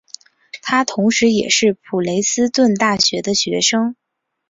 [0.63, 3.95] 他同时也是普雷斯顿大学的学生。